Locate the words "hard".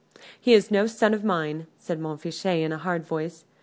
2.79-3.05